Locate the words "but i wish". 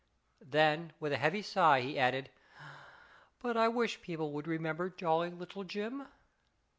3.43-4.01